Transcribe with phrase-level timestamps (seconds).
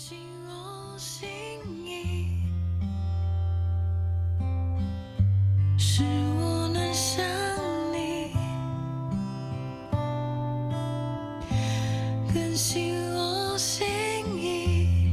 [0.00, 0.16] 心
[0.46, 1.28] 若心
[1.84, 2.44] 仪
[5.76, 7.26] 使我能想
[7.92, 8.32] 你
[12.32, 13.84] 更信我心
[14.36, 15.12] 意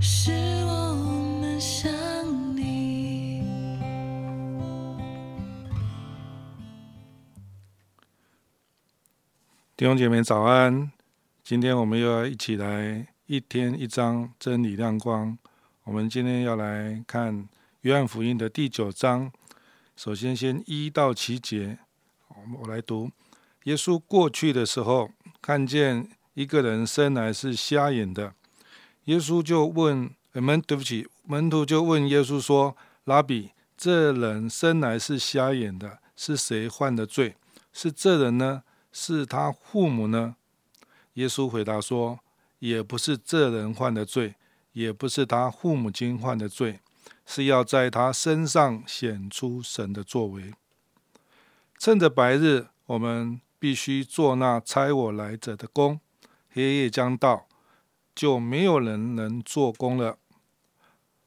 [0.00, 0.32] 使
[0.66, 0.96] 我
[1.40, 1.92] 能想
[2.56, 3.44] 你
[9.76, 10.90] 弟兄姐妹早安
[11.44, 15.36] 今天我们又要一起来一天一章真理亮光。
[15.82, 17.48] 我们今天要来看
[17.80, 19.32] 约翰福音的第九章，
[19.96, 21.78] 首先先一到七节，
[22.28, 23.10] 我我来读。
[23.64, 25.10] 耶稣过去的时候，
[25.42, 28.34] 看见一个人生来是瞎眼的，
[29.06, 37.34] 耶稣就问门，对不起，门徒就问耶稣说：“拉比，这人生来是瞎眼的，是谁犯的罪？
[37.72, 38.62] 是这人呢？
[38.92, 40.36] 是他父母呢？”
[41.14, 42.20] 耶稣回答说
[42.58, 44.36] ：“也不是这人犯的罪，
[44.72, 46.80] 也不是他父母亲犯的罪，
[47.26, 50.54] 是要在他身上显出神的作为。
[51.78, 55.98] 趁着白日，我们必须做那差我来者的工；
[56.50, 57.46] 黑夜将到，
[58.14, 60.16] 就没有人能做工了。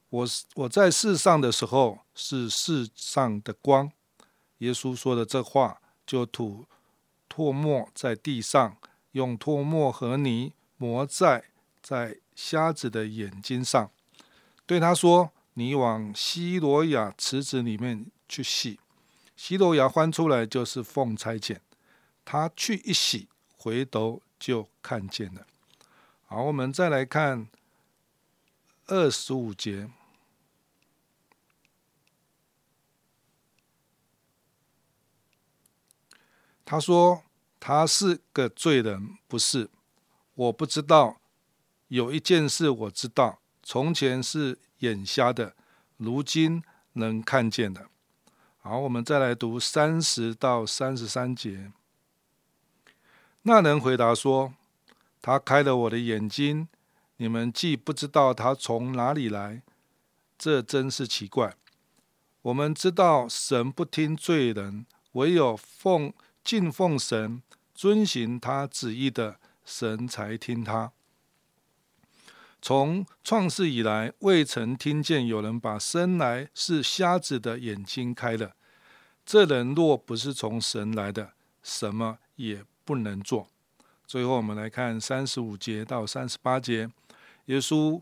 [0.10, 3.92] 我我在世上的时候是世上的光。”
[4.60, 6.66] 耶稣说的这话，就吐
[7.30, 8.78] 唾沫在地上。
[9.16, 11.46] 用唾沫和泥抹在
[11.82, 13.90] 在瞎子的眼睛上，
[14.66, 18.78] 对他说：“你往西罗亚池子里面去洗。”
[19.38, 21.62] 西罗亚翻出来就是凤钗剪，
[22.26, 25.48] 他去一洗，回头就看见了。
[26.26, 27.48] 好，我们再来看
[28.88, 29.90] 二十五节，
[36.66, 37.24] 他说。
[37.60, 39.70] 他是个罪人，不是？
[40.34, 41.18] 我不知道。
[41.88, 45.56] 有一件事我知道：从前是眼瞎的，
[45.98, 47.88] 如今能看见的。
[48.58, 51.72] 好，我们再来读三十到三十三节。
[53.44, 54.56] 那人回答说
[55.22, 56.68] ：“他开了我的眼睛。
[57.18, 59.62] 你们既不知道他从哪里来，
[60.38, 61.56] 这真是奇怪。
[62.42, 66.12] 我们知道神不听罪人，唯有奉
[66.46, 67.42] 敬奉神。”
[67.76, 70.94] 遵行他旨意的神才听他。
[72.62, 78.56] 从创世以来，未曾听见有人把生来是瞎子的眼睛开了。
[79.26, 83.50] 这人若不是从神来的，什么也不能做。
[84.08, 86.90] 最后，我们来看三十五节到三十八节。
[87.48, 88.02] 耶稣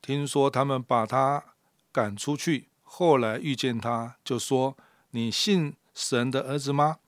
[0.00, 1.42] 听说他们把他
[1.90, 4.76] 赶出去，后来遇见他，就说
[5.10, 6.98] ：“你信神的儿子吗？”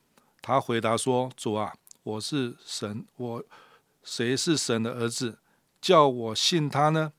[0.47, 3.43] 他回答说：“主啊，我是神，我
[4.03, 5.39] 谁是神的儿子？
[5.81, 7.15] 叫我信他呢？”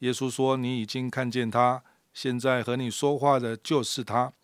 [0.00, 4.34] 耶稣说：“你已经看见他，现在和你说话的就是他。”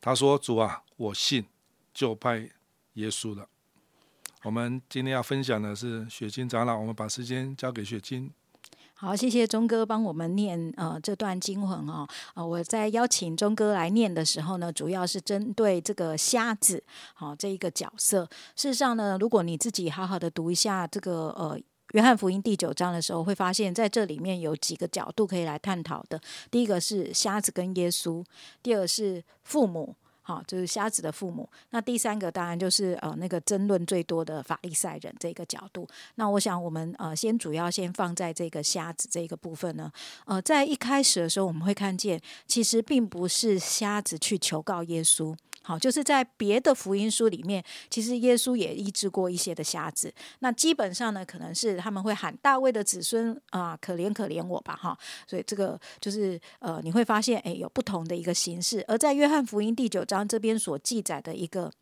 [0.00, 1.46] 他说：“主啊，我信，
[1.92, 2.48] 就拜
[2.92, 3.48] 耶稣了。”
[4.44, 8.32] 我们今天要分享的是雪晶长老，我们把时间交给雪晶。
[8.98, 12.08] 好，谢谢钟哥帮我们念呃这段经文哦。
[12.32, 18.26] 呃，我在邀请钟哥来念的时候呢，主要是针对这个瞎子好这一个角色。
[18.56, 21.60] 事实上呢，如果你自己好好的读一下这个呃
[21.92, 26.18] 约翰福音第九章的时候，会发现在这里面有几个角度可以来探讨的。
[26.50, 28.24] 第一个是瞎子跟耶稣，
[28.62, 29.94] 第二个是父母。
[30.28, 31.48] 好，就是瞎子的父母。
[31.70, 35.86] 那第三个当然就是呃那个争论最多的法利赛人这个角度。
[36.16, 39.88] 那我想我们呃先主要先放在这个瞎子这个部分呢。
[40.24, 45.32] 呃，在一开始的时候，我们会看见其实并不是瞎子去求告耶稣。
[45.66, 47.60] 好，就是在别的福音书里面，
[47.90, 50.14] 其实耶稣也医治过一些的瞎子。
[50.38, 54.96] 那基本上呢，可能是他们会喊大卫的子孙啊，可怜可怜我吧，哈。
[55.26, 58.84] 所以这个就是呃，你会发现，哎，有不同的一个形式。
[58.86, 61.72] 而在约翰福音第九章这边所记载的一个。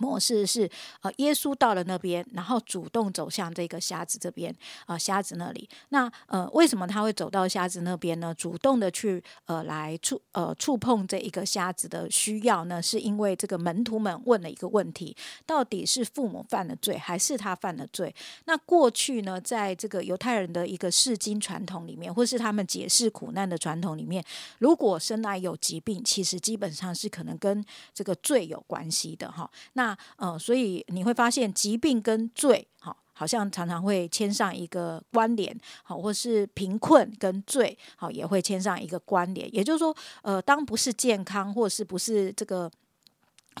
[0.00, 0.70] 模式是，
[1.02, 4.54] 呃，耶稣到了那边，然后主动走向这个瞎子这边，
[4.86, 5.68] 啊，瞎子那里。
[5.90, 8.34] 那呃，为什么他会走到瞎子那边呢？
[8.34, 12.80] 主动的去呃来触呃触碰这一个瞎子的需要呢？
[12.80, 15.14] 是因为这个门徒们问了一个问题：
[15.44, 18.14] 到底是父母犯了罪，还是他犯了罪？
[18.46, 24.24] 那过去呢，在这个犹太人的一个释经传统里面，或是他们解释苦难的传统里面，
[24.58, 27.62] 如果生来有疾病，其实基本上是可能跟
[27.92, 29.50] 这个罪有关系的哈。
[29.74, 39.52] 那那呃，所以你会发现疾病跟罪，好，好像常常会牵上一个关联，好，或是贫困跟罪，好，也会牵上一个关联。
[39.52, 42.70] 也就是说，呃，当不是健康，或是不是这个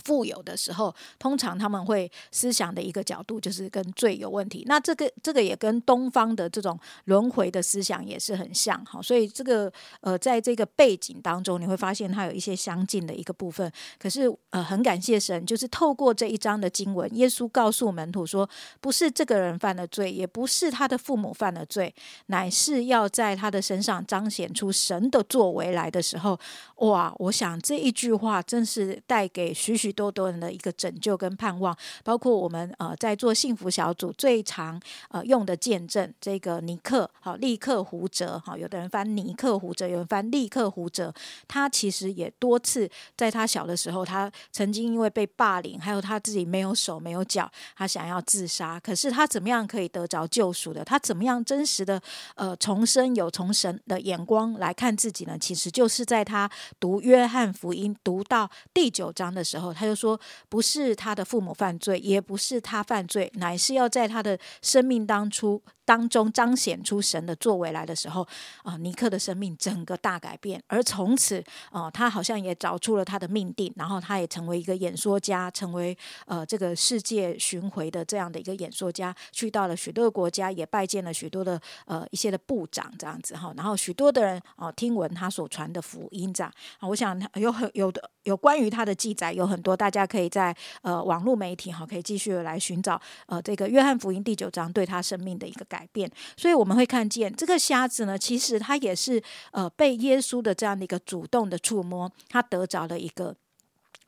[0.04, 4.64] 富有的时候，通常他们会思想的一个角度就是跟罪有问题。
[4.66, 9.00] 那这个这个也跟东方的这种轮回的思想也是很像哈。
[9.02, 13.70] 所以这个呃，在这个背景当中，你会发现它有一些相近的一个部分。
[13.98, 18.48] 可是呃，很感谢神，就是透过这一章的经文，耶稣告诉门徒说，
[18.80, 21.94] 不是这个人犯了罪，也不是他的父母犯了罪，
[22.26, 26.38] 乃是要在他的身上彰显出神的作为来的时候，
[26.76, 27.12] 哇！
[27.18, 41.12] 我想这一句话真是带给许许多多人的一个拯救跟盼望，包括我们呃在做幸福小组最常呃用的见证，这个尼克好立刻胡哲哈，有的人翻尼克胡哲，有人翻立刻胡哲，
[41.48, 50.84] 他其实也多次在他小的时候，他曾经因为被霸凌，还有他自己没有手没有脚，他想要自杀，可是他怎么样可以得着救赎的？
[50.84, 52.00] 他怎么样真实的
[52.36, 55.36] 呃重生，有从神的眼光来看自己呢？
[55.36, 56.48] 其实就是在他
[56.78, 59.71] 读约翰福音读到第九章的时候。
[59.72, 65.62] 他就说，不是他的父母犯罪，也不是他犯罪，乃是要在他的生命当初。
[65.84, 68.26] 当中彰显出神的作为来的时候，
[68.62, 75.96] 啊，尼克的生命整个大改变，而从此，啊，他好像也找出了他的命定，然后他也成为一个演说家，成为
[76.26, 95.66] 呃这个世界巡回的这样的一个演说家，去到了许多的国家，也拜见了许多的呃一些的部长这样子哈，然后许多的人哦听闻他所传的福音这样，啊，我想有很有的有关于他的记载有很多，大家可以在呃网络媒体哈可以继续来寻找呃这个约翰福音第九章对他生命的一个。
[95.72, 99.20] 改改变，所以我们会看见这个瞎子呢，其实他也是
[99.50, 103.34] 呃被耶稣的这样的一个主动的触摸，他得着了一个。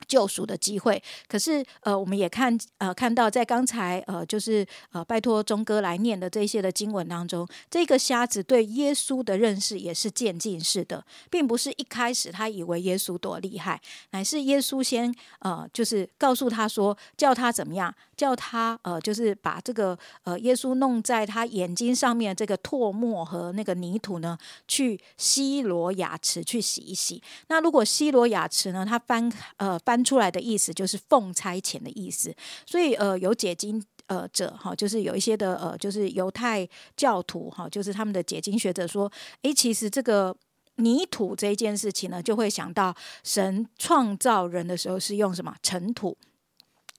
[0.07, 13.81] 救赎的机会，可是呃，我们也看呃看到在刚才呃就是呃拜托钟哥来念的这些的经文当中，这个瞎子对耶稣的认识也是渐进式的，并不是一开始他以为耶稣多厉害，
[14.11, 24.37] 乃是耶稣先呃就是告诉他说叫他怎么样，叫他呃就是把这个呃耶稣弄在他眼睛上面这个唾沫和那个泥土呢，
[24.67, 27.21] 去西罗雅池去洗一洗。
[27.47, 29.94] 那如果西罗雅池呢，他翻呃翻。
[29.95, 39.09] 翻出来的意思就是奉差遣的意思，所以呃有解经呃者哈，就是有一些的呃就是犹太教徒哈，就是他们的解经学者说，
[39.43, 40.35] 诶，其实这个
[40.75, 42.93] 泥土这一件事情呢，就会想到
[43.23, 46.17] 神创造人的时候是用什么尘土。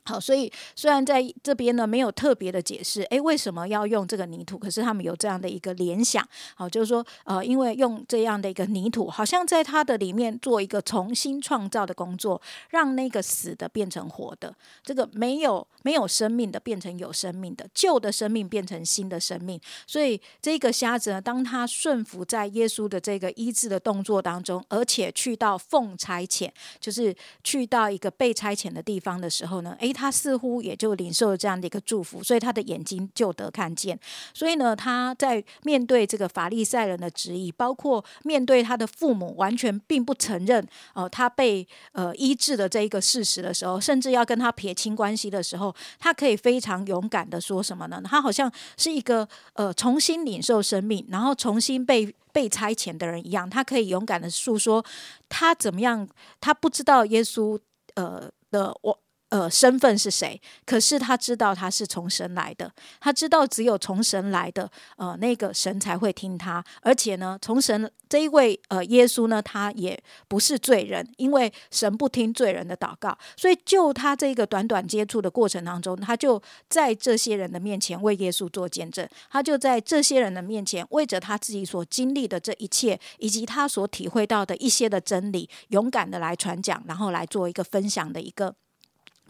[0.07, 4.57] 好，所以虽然在这边呢没有特别的解释，诶，为什么要用这个泥土？
[4.57, 6.25] 可是他们有这样的一个联想，
[6.55, 14.55] 好，就是说，呃，因为用这样的一个泥土，好像在它的里面做一个重新创造的工作，让那个死的变成活的，
[14.85, 19.61] 这个没有没有生命的变成有生命的，旧的生命变成新的生命。
[19.89, 26.49] 所以这个瞎子呢，当他顺服在耶稣的这个医治的动作当中，而且去到奉差遣，
[26.79, 27.13] 就是
[27.43, 29.93] 去到一个被差遣的地方的时候呢，诶。
[29.97, 33.99] 他似乎也就领受了这样的一个祝福，所以他的眼睛就得看见。
[34.35, 40.63] 所以呢，他在面对这个法利赛人的质疑，包括面对他的父母完全并不承认
[40.93, 48.03] 呃他被呃医治的这一个事实的时候，甚至要跟他撇清关系的时候，他可以非常勇敢的说什么呢？
[48.05, 54.85] 他好像是一个呃重新领受生命，然后重新被被差遣的人一样，他可以勇敢的诉说
[55.31, 56.07] 他怎么样，
[56.39, 57.59] 他不知道耶稣
[57.95, 58.99] 呃的我。
[59.29, 60.41] 呃，身份是谁？
[60.65, 66.65] 可是他知道他是从神来的，他知道只有从神来的，呃，那个神才会听他。
[66.81, 73.19] 而且呢，从神这一位呃耶稣呢，他也不是罪人，因为神不听罪人的祷告。
[73.37, 88.55] 所以就他这个短短接触的过程当中，他就在这些人的面前为耶稣做见证，他就在这些人的面前为着他自己所经历的这一切，以及他所体会到的一些的真理，勇敢的来传讲，然后来做一个分享的一个。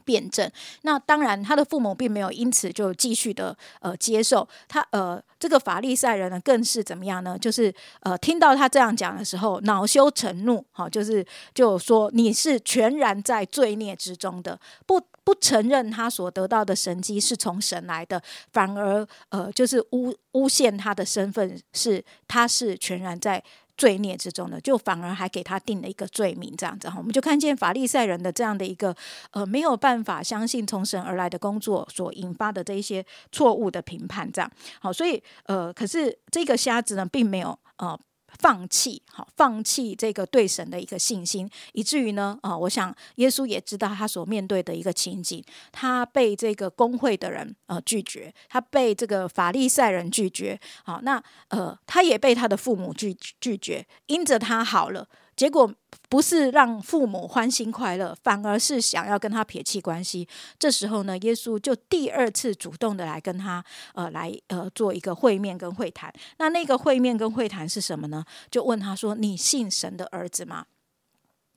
[0.07, 0.51] 辩证，
[0.83, 7.37] 那当然，他的父母并没有因此就继续的呃接受他呃这个法利赛人呢，更是怎么样呢？
[7.37, 18.23] 就是呃听到他这样讲的时候，恼羞成怒，好，就是就说你是全然在罪孽之中的，不不承认他所得到的神迹是从神来的，
[18.53, 23.43] 反而呃就是诬诬陷他的身份是他是全然在。
[23.77, 28.95] 罪孽之中呢，就反而还给他定了一个罪名，这样子哈，我们就看见法利赛人的这样的一个
[29.31, 37.99] 呃没有办法相信从神而来的工作所引发的这一些错误的评判，这样好，所以呃，可是这个瞎子呢，并没有呃。
[38.39, 55.09] 放弃，好，放弃这个对神的一个信心，以至于呢，啊，我想耶稣也知道他所面对的一个情景，他被这个工会的人呃拒绝，他被这个法利赛人拒绝，好，那呃，他也被他的父母拒拒绝，因着他好了。
[55.37, 55.71] 结果
[56.09, 60.27] 不是让父母欢心快乐，反而是想要跟他撇弃关系。
[60.59, 63.63] 这时候呢，耶稣就第二次主动的来跟他
[63.95, 66.13] 呃来呃做一个会面跟会谈。
[66.39, 68.25] 那那个会面跟会谈是什么呢？
[68.51, 70.65] 就问他说：“你信神的儿子吗？”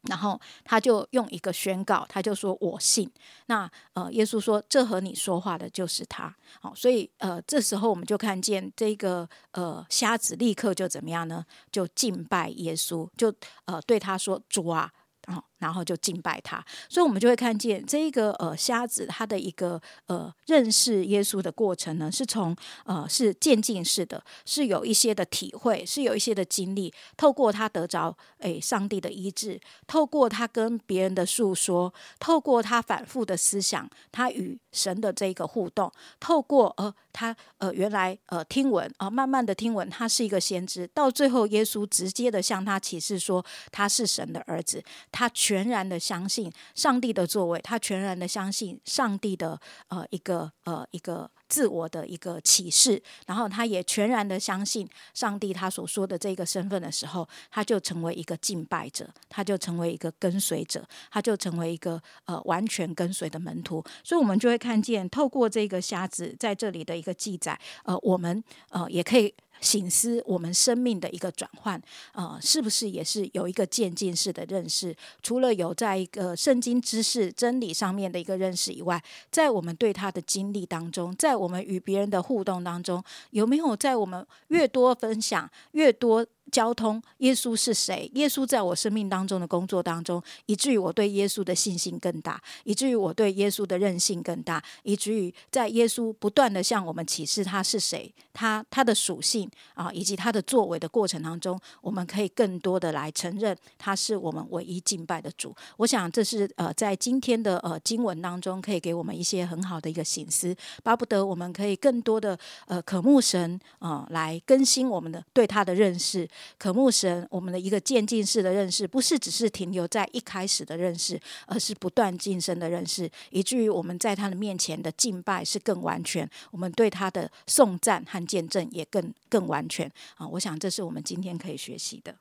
[0.04, 3.12] 然后他就用一个宣告，他就说：“我信。”
[3.48, 11.46] 那呃，耶稣说：“这和你说话的就是他。”好，所以呃，这时候我们就看见这个呃瞎子立刻就怎么样呢？
[11.72, 13.34] 就敬拜耶稣，就
[13.66, 14.92] 呃对他说：“主啊！”
[15.28, 45.30] 哦，然后就敬拜他，所以我们就会看见这一个呃瞎子他的一个呃认识耶稣的过程呢，是从呃是渐进式的，是有一些的体会，是有一些的经历，透过他得着诶上帝的医治，透过他跟别人的诉说，透过他反复的思想，他与神的这一个互动，透过呃他呃原来呃听闻啊，慢慢的听闻他是一个先知，到最后耶稣直接的向他启示说他是神的儿子，他。
[45.50, 63.84] 全然的相信上帝的作为，他全然的相信上帝的呃一个呃一个自我的一个启示，然后他也全然的相信上帝他所说的这个身份的时候，他就成为一个敬拜者，他就成为一个跟随者，他就成为一个呃完全跟随的门徒。
[64.04, 69.34] 所以，我们就会看见透过这个瞎子在这里的一个记载，呃，我们呃也可以。
[69.62, 71.82] 醒思我们生命的一个转换，
[72.14, 74.96] 呃，是不是也是有一个渐进式的认识？
[75.22, 79.02] 除了有在一个圣经知识真理上面的一个认识以外，
[79.32, 86.26] 在我们对他的经历当中，在我们与别人的互动当中，有没有在我们越多分享越多？
[86.50, 88.10] 交通，耶稣是谁？
[88.16, 105.56] 耶稣在我生命当中的工作当中，以至于我对耶稣的信心更大，以至于我对耶稣的韧性更大，以至于在耶稣不断的向我们启示他是谁，他他的属性啊，以及他的作为的过程当中，我们可以更多的来承认他是我们唯一敬拜的主。
[105.78, 112.38] 我想这是呃在今天的呃经文当中，可以给我们一些很好的一个醒思，巴不得我们可以更多的
[112.68, 116.28] 呃渴慕神啊，来更新我们的对他的认识。
[116.58, 130.28] 渴慕神，我们的一个渐进式的认识，不是只是停留在一开始的认识，而是不断晋升的认识，以至于我们在他的面前的敬拜是更完全，我们对他的颂赞和见证也更更完全啊！
[130.28, 132.16] 我想这是我们今天可以学习的。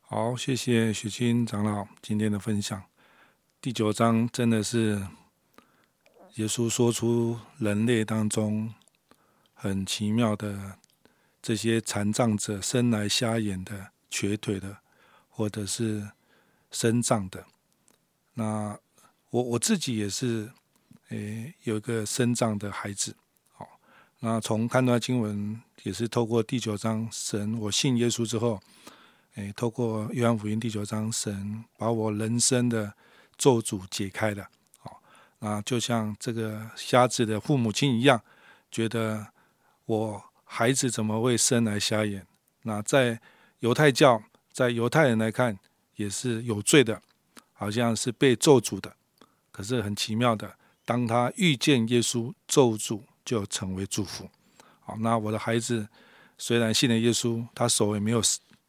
[0.00, 2.82] 好，谢谢许清长老今天的分享。
[3.60, 5.06] 第九章真的是
[6.34, 8.72] 耶稣说出人类当中
[9.54, 10.78] 很奇妙的。
[11.44, 14.78] 这些残障者生来瞎眼的、瘸腿的，
[15.28, 16.08] 或者是
[16.70, 17.44] 身障的，
[18.32, 18.78] 那
[19.28, 20.50] 我我自己也是，
[21.10, 23.14] 诶，有一个身障的孩子。
[23.52, 23.78] 好，
[24.20, 28.58] 那从看到经文，也是透过第九章神，我信耶稣之后，
[29.34, 32.94] 诶，透过约翰福音第九章神把我人生的
[33.36, 34.48] 咒诅解开了。
[34.78, 35.02] 好，
[35.40, 38.22] 那就像这个瞎子的父母亲一样，
[38.70, 39.26] 觉得
[39.84, 40.24] 我。
[40.44, 42.26] 孩子怎么会生来瞎眼？
[42.62, 43.20] 那在
[43.60, 44.22] 犹太教，
[44.52, 45.58] 在犹太人来看
[45.96, 47.02] 也是有罪的，
[47.52, 48.94] 好像是被咒诅的。
[49.50, 54.28] 可是很奇妙的，当他遇见耶稣，咒诅就成为祝福。
[54.80, 55.88] 好，那我的孩子
[56.36, 58.20] 虽然信了耶稣，他手也没有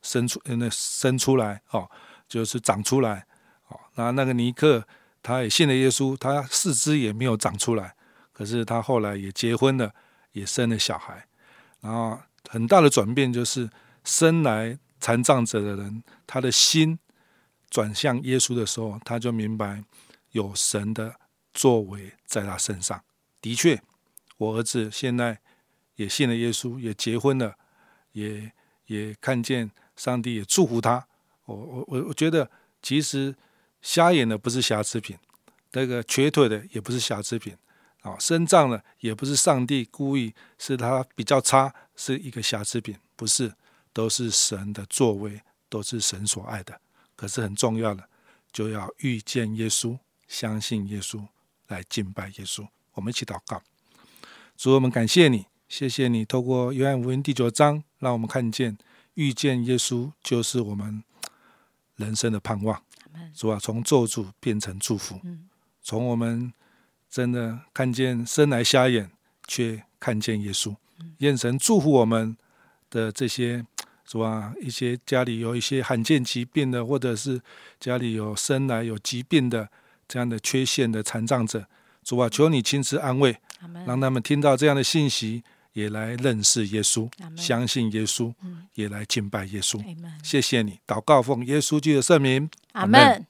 [0.01, 1.89] 伸出，那伸出来，哦，
[2.27, 3.25] 就是长出来。
[3.67, 4.87] 哦，那那个尼克
[5.23, 7.95] 他也信了耶稣，他四肢也没有长出来，
[8.31, 9.93] 可是他后来也结婚了，
[10.33, 11.27] 也生了小孩。
[11.85, 13.69] 然后很大的转变就是，
[14.03, 16.97] 生来残障者的人，他的心
[17.69, 19.83] 转向耶稣的时候，他就明白
[20.31, 21.13] 有神的
[21.53, 22.99] 作为在他身上。
[23.39, 23.79] 的确，
[24.37, 25.39] 我儿子现在
[25.97, 27.53] 也信了耶稣，也结婚了，
[28.13, 28.51] 也
[28.87, 31.07] 也看见上帝也祝福他。
[31.45, 32.49] 我我我我觉得，
[32.81, 33.35] 其实
[33.83, 35.15] 瞎眼的不是瑕疵品，
[35.73, 37.55] 那个瘸腿的也不是瑕疵品。
[38.05, 43.51] 啊，身障呢也不是上帝故意，是他比较差，是一个瑕疵品，不是，
[43.91, 46.79] 都是神的作为，都是神所爱的。
[47.15, 48.07] 可是很重要的，
[48.51, 49.97] 就要遇见耶稣，
[50.27, 51.25] 相信耶稣，
[51.67, 52.67] 来敬拜耶稣。
[52.93, 53.59] 我们一起祷告，
[54.55, 58.77] 主，我们感谢你，谢谢你透过约翰福音第九章，让我们看见
[59.15, 61.03] 遇见耶稣就是我们
[61.95, 62.83] 人生的盼望。
[63.33, 65.19] 主啊，从咒诅变成祝福，
[65.81, 66.53] 从我们。
[67.15, 69.09] 真的看见生来瞎眼，
[69.47, 70.75] 却看见耶稣。
[71.19, 72.35] 愿神祝福我们
[72.89, 73.65] 的这些，
[74.05, 74.53] 是吧？
[74.61, 77.41] 一些家里有一些罕见疾病的，或者是
[77.79, 79.69] 家里有生来有疾病的
[80.09, 81.65] 这样的缺陷的残障者，
[82.03, 83.37] 主啊，求你亲自安慰，
[83.87, 85.41] 让他们听到这样的信息，
[85.71, 89.81] 也来认识耶稣相信耶稣，嗯也来敬拜耶稣。
[90.21, 93.25] 谢谢你，祷告奉耶稣基督的圣名，阿门。